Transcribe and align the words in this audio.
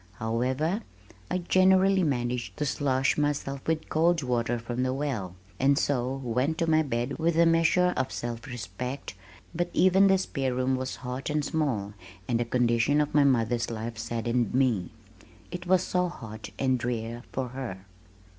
However, 0.13 0.81
I 1.29 1.37
generally 1.37 2.01
managed 2.01 2.57
to 2.57 2.65
slosh 2.65 3.19
myself 3.19 3.67
with 3.67 3.87
cold 3.87 4.23
water 4.23 4.57
from 4.57 4.81
the 4.81 4.95
well, 4.95 5.35
and 5.59 5.77
so 5.77 6.15
went 6.23 6.57
to 6.57 6.65
my 6.67 6.81
bed 6.81 7.19
with 7.19 7.37
a 7.37 7.45
measure 7.45 7.93
of 7.95 8.11
self 8.11 8.47
respect, 8.47 9.13
but 9.53 9.69
even 9.73 10.07
the 10.07 10.17
"spare 10.17 10.55
room" 10.55 10.75
was 10.75 10.95
hot 11.05 11.29
and 11.29 11.45
small, 11.45 11.93
and 12.27 12.39
the 12.39 12.45
conditions 12.45 12.99
of 13.03 13.13
my 13.13 13.23
mother's 13.23 13.69
life 13.69 13.99
saddened 13.99 14.55
me. 14.55 14.89
It 15.51 15.67
was 15.67 15.83
so 15.83 16.09
hot 16.09 16.49
and 16.57 16.79
drear 16.79 17.21
for 17.31 17.49
her! 17.49 17.85